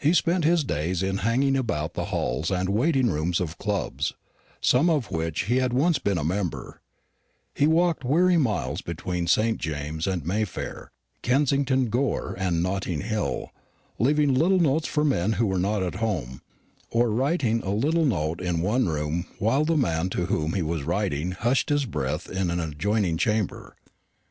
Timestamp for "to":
20.08-20.24